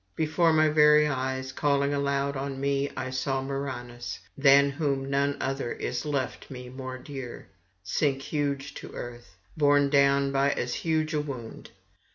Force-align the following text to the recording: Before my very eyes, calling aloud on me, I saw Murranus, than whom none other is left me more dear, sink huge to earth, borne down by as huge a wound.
Before 0.15 0.51
my 0.51 0.67
very 0.67 1.07
eyes, 1.07 1.51
calling 1.51 1.93
aloud 1.93 2.35
on 2.35 2.59
me, 2.59 2.89
I 2.97 3.11
saw 3.11 3.43
Murranus, 3.43 4.17
than 4.35 4.71
whom 4.71 5.07
none 5.11 5.37
other 5.39 5.73
is 5.73 6.05
left 6.07 6.49
me 6.49 6.69
more 6.69 6.97
dear, 6.97 7.49
sink 7.83 8.23
huge 8.23 8.73
to 8.81 8.93
earth, 8.95 9.35
borne 9.55 9.91
down 9.91 10.31
by 10.31 10.53
as 10.53 10.73
huge 10.73 11.13
a 11.13 11.21
wound. 11.21 11.69